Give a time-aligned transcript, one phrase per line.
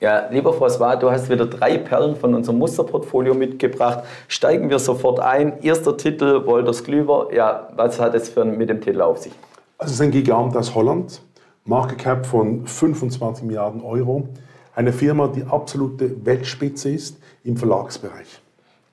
[0.00, 4.02] Ja, lieber François, du hast wieder drei Perlen von unserem Musterportfolio mitgebracht.
[4.28, 5.60] Steigen wir sofort ein.
[5.60, 7.28] Erster Titel, Wolters Klüver.
[7.34, 9.32] Ja, was hat es für, mit dem Titel auf sich?
[9.76, 11.20] Also es ist ein Gigant aus Holland,
[11.66, 14.26] Market Cap von 25 Milliarden Euro.
[14.74, 18.40] Eine Firma, die absolute Weltspitze ist im Verlagsbereich.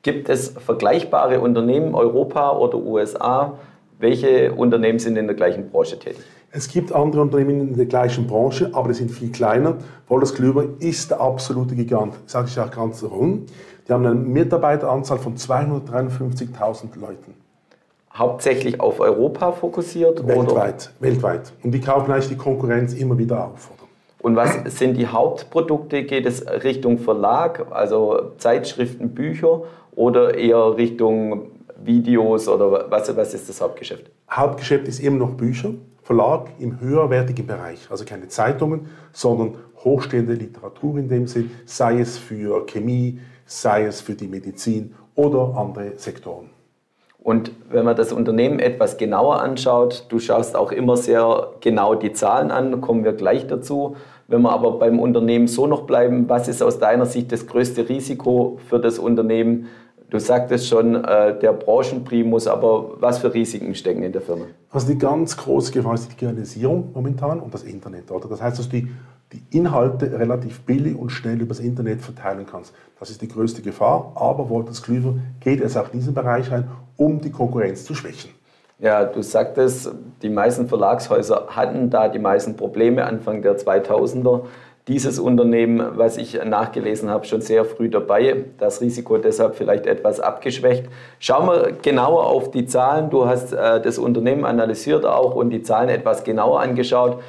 [0.02, 3.58] Gibt es vergleichbare Unternehmen, Europa oder USA?
[3.98, 6.26] Welche Unternehmen sind in der gleichen Branche tätig?
[6.52, 9.78] Es gibt andere Unternehmen in der gleichen Branche, aber die sind viel kleiner.
[10.08, 13.52] Wollers Klüber ist der absolute Gigant, sage ich auch ganz rund.
[13.88, 17.34] Die haben eine Mitarbeiteranzahl von 253.000 Leuten.
[18.14, 20.26] Hauptsächlich auf Europa fokussiert?
[20.28, 21.08] Weltweit, oder?
[21.08, 21.54] weltweit.
[21.64, 23.70] Und die kaufen eigentlich die Konkurrenz immer wieder auf.
[23.72, 23.88] Oder?
[24.20, 26.04] Und was sind die Hauptprodukte?
[26.04, 29.64] Geht es Richtung Verlag, also Zeitschriften, Bücher
[29.96, 31.52] oder eher Richtung
[31.84, 34.10] Videos oder was, was ist das Hauptgeschäft?
[34.32, 35.76] Hauptgeschäft ist immer noch Bücher.
[36.08, 42.18] Verlag im höherwertigen Bereich, also keine Zeitungen, sondern hochstehende Literatur in dem Sinn, sei es
[42.18, 46.50] für Chemie, sei es für die Medizin oder andere Sektoren.
[47.20, 52.14] Und wenn man das Unternehmen etwas genauer anschaut, du schaust auch immer sehr genau die
[52.14, 53.98] Zahlen an, kommen wir gleich dazu.
[54.30, 57.90] Wenn wir aber beim Unternehmen so noch bleiben, was ist aus deiner Sicht das größte
[57.90, 59.68] Risiko für das Unternehmen?
[60.10, 64.46] Du sagtest schon, äh, der Branchenprimus, aber was für Risiken stecken in der Firma?
[64.70, 68.10] Also die ganz große Gefahr ist die Digitalisierung momentan und das Internet.
[68.10, 68.30] Oder?
[68.30, 68.88] Das heißt, dass du die,
[69.34, 72.74] die Inhalte relativ billig und schnell übers Internet verteilen kannst.
[73.02, 76.70] Das ist die größte Gefahr, aber Wolters Klüver geht es auch in diesen Bereich rein,
[76.96, 78.32] um die Konkurrenz zu schwächen.
[78.80, 84.44] Ja, du sagtest, die meisten Verlagshäuser hatten da die meisten Probleme Anfang der 2000er
[84.88, 88.46] dieses Unternehmen, was ich nachgelesen habe, schon sehr früh dabei.
[88.58, 90.86] Das Risiko deshalb vielleicht etwas abgeschwächt.
[91.20, 93.10] Schauen wir genauer auf die Zahlen.
[93.10, 97.22] Du hast äh, das Unternehmen analysiert auch und die Zahlen etwas genauer angeschaut.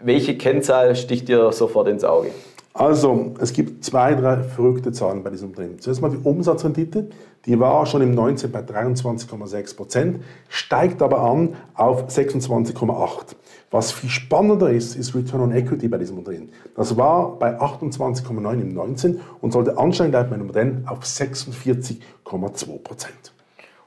[0.00, 2.30] Welche Kennzahl sticht dir sofort ins Auge?
[2.76, 5.78] Also, es gibt zwei, drei verrückte Zahlen bei diesem Unternehmen.
[5.78, 7.08] Zuerst mal die Umsatzrendite,
[7.46, 13.36] die war schon im 19 bei 23,6 Prozent, steigt aber an auf 26,8.
[13.70, 16.48] Was viel spannender ist, ist Return on Equity bei diesem Unternehmen.
[16.74, 22.78] Das war bei 28,9 im 19 und sollte ansteigen bleiben bei dem Modell auf 46,2
[22.82, 23.32] Prozent.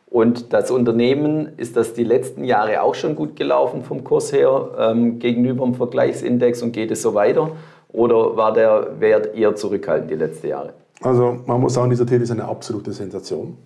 [0.09, 4.69] Und das Unternehmen, ist das die letzten Jahre auch schon gut gelaufen vom Kurs her
[4.79, 7.51] ähm, gegenüber dem Vergleichsindex und geht es so weiter?
[7.97, 10.73] Oder war der Wert eher zurückhaltend die letzten Jahre?
[11.01, 13.57] Also man muss sagen, dieser Titel ist eine absolute Sensation.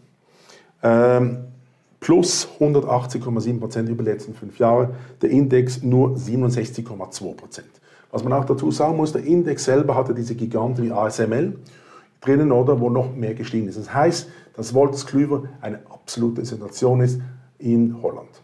[0.81, 1.39] Ähm,
[1.99, 7.67] plus 180,7 Prozent über die letzten fünf Jahre, der Index nur 67,2 Prozent.
[8.09, 11.57] Was man auch dazu sagen muss, der Index selber hatte diese Giganten wie ASML
[12.21, 13.77] drinnen oder wo noch mehr gestiegen ist.
[13.77, 17.19] Das heißt, dass Wolters Klüver eine absolute Sensation ist
[17.57, 18.40] in Holland.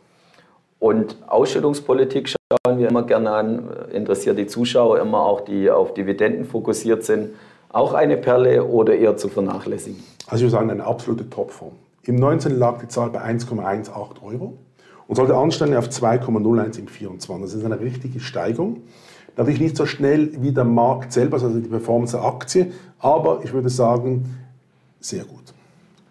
[0.80, 6.46] Und Ausschüttungspolitik schauen wir immer gerne an, interessiert die Zuschauer immer auch, die auf Dividenden
[6.46, 7.32] fokussiert sind.
[7.70, 10.04] Auch eine Perle oder eher zu vernachlässigen?
[10.28, 11.74] Also ich würde sagen, eine absolute Topform.
[12.04, 13.92] Im 19 lag die Zahl bei 1,18
[14.24, 14.54] Euro
[15.08, 17.42] und sollte ansteigen auf 2,01 im 24.
[17.42, 18.84] Das ist eine richtige Steigung.
[19.36, 23.54] Natürlich nicht so schnell wie der Markt selber, also die Performance der Aktie, aber ich
[23.54, 24.36] würde sagen,
[25.00, 25.54] sehr gut.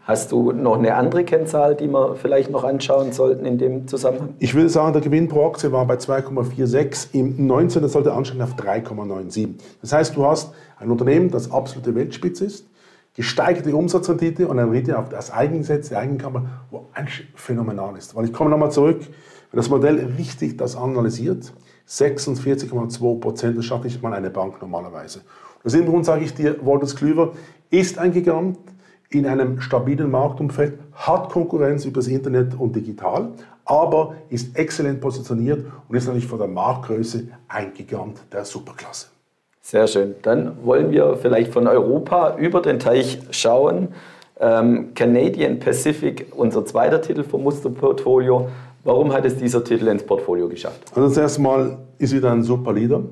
[0.07, 4.35] Hast du noch eine andere Kennzahl, die wir vielleicht noch anschauen sollten in dem Zusammenhang?
[4.39, 7.09] Ich würde sagen, der Gewinn pro Aktie war bei 2,46.
[7.13, 7.83] Im 19.
[7.83, 9.49] Das sollte ansteigen auf 3,97.
[9.81, 12.69] Das heißt, du hast ein Unternehmen, das absolute Weltspitze ist,
[13.15, 18.15] gesteigerte Umsatzrendite und eine Rendite auf das Eigengesetz, die Eigenkammer, wo eigentlich phänomenal ist.
[18.15, 21.53] Weil ich komme nochmal zurück, wenn das Modell richtig das analysiert,
[21.89, 25.23] 46,2 Prozent, das schafft nicht mal eine Bank normalerweise.
[25.65, 27.33] Aus dem Grund sage ich dir, Wolters Klüver
[27.71, 28.57] ist ein Gigant,
[29.11, 33.29] in einem stabilen Marktumfeld, hat Konkurrenz über das Internet und digital,
[33.65, 39.09] aber ist exzellent positioniert und ist natürlich von der Marktgröße ein Gigant der Superklasse.
[39.61, 40.15] Sehr schön.
[40.23, 43.89] Dann wollen wir vielleicht von Europa über den Teich schauen.
[44.39, 48.49] Ähm, Canadian Pacific, unser zweiter Titel vom Musterportfolio.
[48.85, 50.93] Warum hat es dieser Titel ins Portfolio geschafft?
[50.95, 53.03] Also das erste Mal ist wieder ein super Leader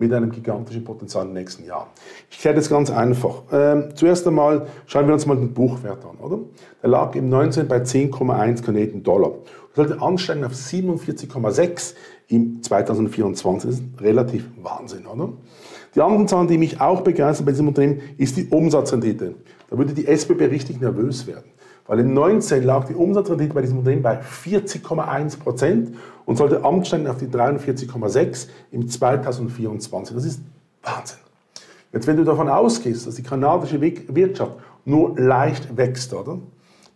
[0.00, 1.88] mit einem gigantischen Potenzial im nächsten Jahr.
[2.30, 3.42] Ich kläre das ganz einfach.
[3.52, 6.40] Ähm, zuerst einmal schauen wir uns mal den Buchwert an, oder?
[6.82, 9.32] Der lag im 19 bei 10,1 Kanadian Dollar.
[9.74, 11.94] Das sollte ansteigen auf 47,6
[12.28, 13.70] im 2024.
[13.70, 15.34] Das ist relativ Wahnsinn, oder?
[15.94, 19.34] Die anderen Zahlen, die mich auch begeistern bei diesem Unternehmen, ist die Umsatzrendite.
[19.68, 21.50] Da würde die SBB richtig nervös werden.
[21.90, 27.08] Weil im 19 lag die Umsatzrendite bei diesem Unternehmen bei 40,1 Prozent und sollte ansteigen
[27.08, 30.14] auf die 43,6 im 2024.
[30.14, 30.40] Das ist
[30.84, 31.18] Wahnsinn.
[31.92, 34.52] Jetzt, wenn du davon ausgehst, dass die kanadische Wirtschaft
[34.84, 36.38] nur leicht wächst, oder?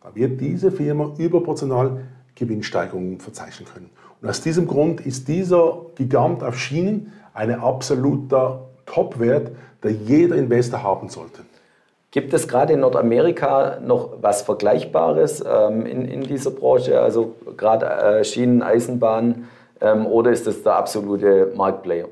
[0.00, 2.02] Da wird diese Firma überproportional
[2.36, 3.90] Gewinnsteigerungen verzeichnen können.
[4.22, 9.50] Und aus diesem Grund ist dieser Gigant auf Schienen ein absoluter Top-Wert,
[9.82, 11.42] der jeder Investor haben sollte.
[12.14, 17.86] Gibt es gerade in Nordamerika noch was Vergleichbares ähm, in, in dieser Branche, also gerade
[17.86, 19.48] äh, Schienen, Eisenbahn,
[19.80, 22.06] ähm, oder ist das der absolute Marktplayer?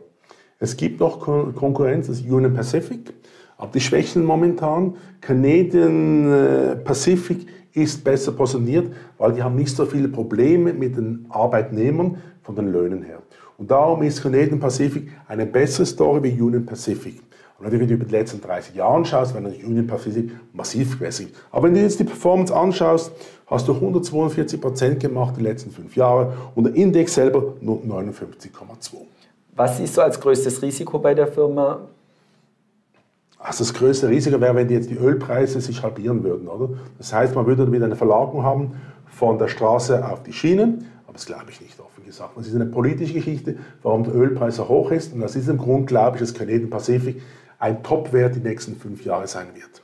[0.59, 3.15] Es gibt noch Kon Konkurrenz, das ist Union Pacific,
[3.57, 4.97] aber die schwächen momentan.
[5.21, 11.27] Canadian äh, Pacific ist besser positioniert, weil die haben nicht so viele Probleme mit den
[11.29, 13.23] Arbeitnehmern von den Löhnen her.
[13.57, 17.23] Und darum ist Canadian Pacific eine bessere Story wie Union Pacific.
[17.63, 21.65] Und wenn du die letzten 30 Jahre anschaust, wenn du Union Pacific massiv gewesen Aber
[21.65, 23.13] wenn du jetzt die Performance anschaust,
[23.47, 28.95] hast du 142 Prozent gemacht die letzten fünf Jahre und der Index selber nur 59,2.
[29.55, 31.81] Was siehst du als größtes Risiko bei der Firma?
[33.39, 36.75] Also das größte Risiko wäre, wenn jetzt die Ölpreise sich halbieren würden, oder?
[36.99, 38.73] Das heißt, man würde wieder eine Verlagerung haben
[39.07, 42.37] von der Straße auf die Schienen, aber das glaube ich nicht offen gesagt.
[42.39, 45.87] Es ist eine politische Geschichte, warum der Ölpreis so hoch ist und aus diesem Grund
[45.87, 47.21] glaube ich, dass Canadian Pacific
[47.63, 49.83] ein Top-Wert die nächsten fünf Jahre sein wird.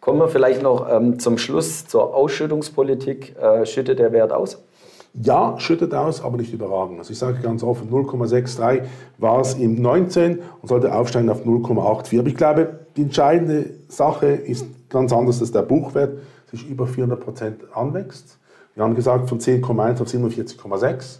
[0.00, 3.36] Kommen wir vielleicht noch ähm, zum Schluss zur Ausschüttungspolitik.
[3.36, 4.62] Äh, schüttet der Wert aus?
[5.14, 6.98] Ja, schüttet aus, aber nicht überragend.
[6.98, 8.82] Also ich sage ganz offen, 0,63
[9.18, 12.18] war es im 19 und sollte aufsteigen auf 0,84.
[12.18, 16.18] Aber ich glaube, die entscheidende Sache ist ganz anders, dass der Buchwert
[16.50, 18.38] sich über 400 Prozent anwächst.
[18.74, 21.18] Wir haben gesagt von 10,1 auf 47,6.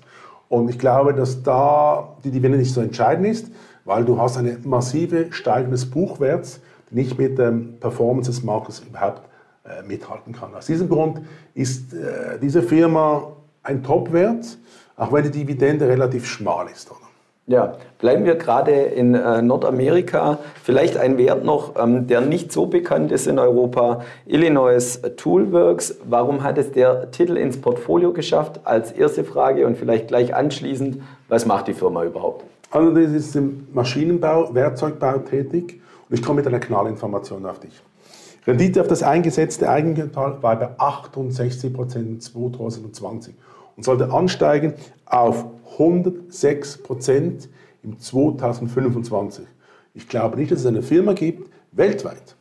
[0.49, 3.47] Und ich glaube, dass da die Dividende nicht so entscheidend ist,
[3.85, 6.61] weil du hast eine massive Steigerung des Buchwerts,
[6.91, 9.23] die nicht mit der Performance des Marktes überhaupt
[9.65, 10.55] äh, mithalten kann.
[10.55, 11.21] Aus diesem Grund
[11.55, 13.33] ist äh, diese Firma
[13.63, 14.59] ein Top-Wert,
[14.97, 16.91] auch wenn die Dividende relativ schmal ist.
[16.91, 17.01] Oder?
[17.47, 20.39] Ja, bleiben wir gerade in äh, Nordamerika.
[20.63, 24.01] Vielleicht ein Wert noch, ähm, der nicht so bekannt ist in Europa.
[24.25, 25.97] Illinois Toolworks.
[26.09, 28.61] Warum hat es der Titel ins Portfolio geschafft?
[28.65, 32.45] Als erste Frage und vielleicht gleich anschließend, was macht die Firma überhaupt?
[32.75, 37.81] Also das ist im Maschinenbau, Werkzeugbau tätig und ich komme mit einer Knallinformation auf dich.
[38.49, 43.37] Rendite auf das eingesetzte Eigenkapital war bei 68 Prozent 2020
[43.77, 44.75] und sollte ansteigen
[45.07, 45.45] auf
[45.75, 47.49] 106 Prozent
[47.85, 49.47] im 2025.
[49.95, 52.35] Ich glaube nicht, dass es eine Firma gibt, weltweit,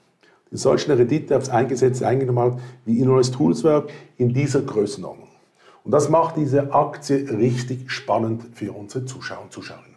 [0.52, 5.28] die solche Rendite aufs eingesetzte hat, wie Innovis Toolswork in dieser Größenordnung.
[5.84, 9.93] Und das macht diese Aktie richtig spannend für unsere Zuschauer und Zuschauerinnen.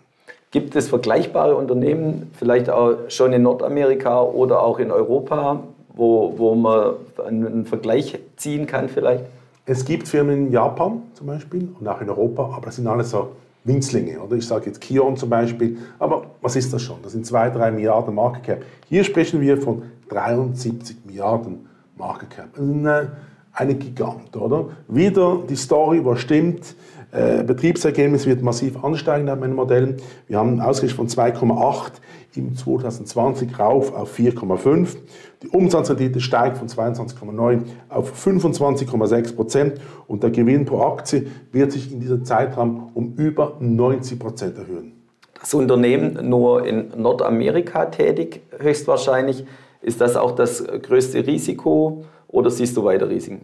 [0.56, 5.60] Gibt es vergleichbare Unternehmen, vielleicht auch schon in Nordamerika oder auch in Europa,
[5.94, 6.94] wo, wo man
[7.26, 9.24] einen Vergleich ziehen kann vielleicht?
[9.66, 13.10] Es gibt Firmen in Japan zum Beispiel und auch in Europa, aber das sind alles
[13.10, 13.32] so
[13.64, 14.18] Winzlinge.
[14.18, 17.02] Oder ich sage jetzt Kion zum Beispiel, aber was ist das schon?
[17.02, 18.62] Das sind 2, 3 Milliarden Market Cap.
[18.88, 21.68] Hier sprechen wir von 73 Milliarden
[21.98, 22.48] Market Cap.
[22.58, 23.10] Eine,
[23.56, 24.66] eine Gigant, oder?
[24.86, 26.76] Wieder die Story, wo stimmt,
[27.10, 29.96] äh, Betriebsergebnis wird massiv ansteigen nach meinen Modellen.
[30.28, 31.92] Wir haben ausgerechnet von 2,8
[32.34, 34.96] im 2020 rauf auf 4,5.
[35.42, 41.90] Die Umsatzrendite steigt von 22,9 auf 25,6 Prozent und der Gewinn pro Aktie wird sich
[41.90, 44.92] in diesem Zeitraum um über 90 Prozent erhöhen.
[45.40, 49.46] Das Unternehmen nur in Nordamerika tätig, höchstwahrscheinlich.
[49.80, 52.04] Ist das auch das größte Risiko
[52.36, 53.40] oder siehst du weiter Risiken?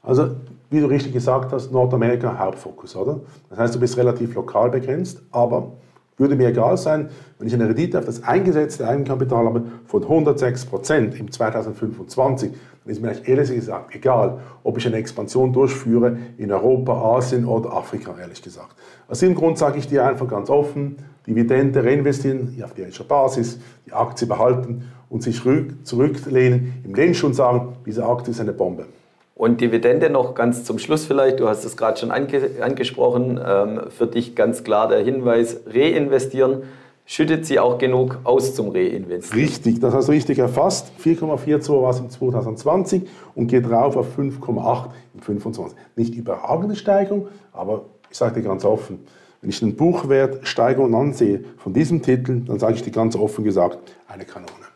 [0.00, 0.36] Also,
[0.70, 3.20] wie du richtig gesagt hast, Nordamerika Hauptfokus, oder?
[3.50, 5.72] Das heißt, du bist relativ lokal begrenzt, aber
[6.16, 7.08] würde mir egal sein,
[7.38, 12.52] wenn ich eine Rendite auf das eingesetzte Eigenkapital habe von 106 Prozent im 2025,
[12.84, 17.72] dann ist mir ehrlich gesagt egal, ob ich eine Expansion durchführe in Europa, Asien oder
[17.72, 18.76] Afrika, ehrlich gesagt.
[19.08, 20.96] Aus diesem Grund sage ich dir einfach ganz offen,
[21.26, 25.40] Dividende reinvestieren, auf die Basis, die Aktie behalten und sich
[25.84, 28.86] zurücklehnen im und sagen, diese Aktie ist eine Bombe.
[29.34, 33.82] Und Dividende noch ganz zum Schluss vielleicht, du hast es gerade schon ange angesprochen, ähm,
[33.88, 36.62] für dich ganz klar der Hinweis, reinvestieren.
[37.06, 39.40] Schüttet sie auch genug aus zum Reinvestieren?
[39.40, 40.92] Richtig, das hast du richtig erfasst.
[41.02, 45.78] 4,42 war es im 2020 und geht rauf auf 5,8 im 2025.
[45.94, 49.06] Nicht überragende Steigerung, aber ich sage dir ganz offen,
[49.40, 53.44] wenn ich den Buchwert Steigerung ansehe von diesem Titel, dann sage ich dir ganz offen
[53.44, 54.66] gesagt, eine Kanone.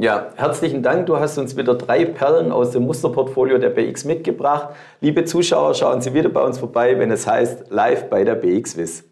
[0.00, 1.04] Ja, herzlichen Dank.
[1.04, 4.70] Du hast uns wieder drei Perlen aus dem Musterportfolio der BX mitgebracht.
[5.02, 8.78] Liebe Zuschauer, schauen Sie wieder bei uns vorbei, wenn es heißt Live bei der BX
[8.78, 9.09] Wiss.